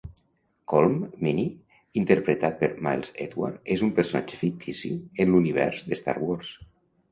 [0.71, 0.95] Colm
[1.25, 1.51] Meaney,
[2.01, 6.53] interpretat per Miles Edward, és un personatge fictici en l'univers d'Star Wars.